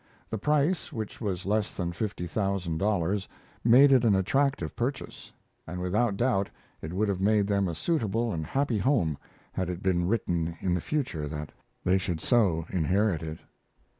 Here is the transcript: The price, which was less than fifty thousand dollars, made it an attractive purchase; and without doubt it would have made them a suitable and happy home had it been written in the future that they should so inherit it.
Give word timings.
The 0.31 0.39
price, 0.39 0.91
which 0.91 1.21
was 1.21 1.45
less 1.45 1.69
than 1.73 1.91
fifty 1.91 2.25
thousand 2.25 2.79
dollars, 2.79 3.27
made 3.63 3.91
it 3.91 4.03
an 4.03 4.15
attractive 4.15 4.75
purchase; 4.75 5.31
and 5.67 5.79
without 5.79 6.17
doubt 6.17 6.49
it 6.81 6.91
would 6.91 7.07
have 7.07 7.21
made 7.21 7.45
them 7.45 7.67
a 7.67 7.75
suitable 7.75 8.33
and 8.33 8.43
happy 8.43 8.79
home 8.79 9.15
had 9.53 9.69
it 9.69 9.83
been 9.83 10.07
written 10.07 10.57
in 10.59 10.73
the 10.73 10.81
future 10.81 11.27
that 11.27 11.51
they 11.83 11.99
should 11.99 12.19
so 12.19 12.65
inherit 12.71 13.21
it. 13.21 13.41